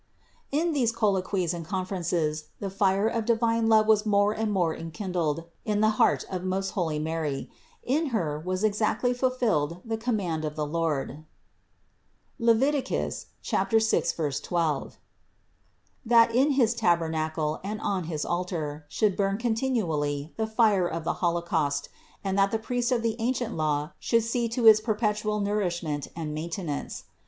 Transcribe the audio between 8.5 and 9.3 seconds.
exactly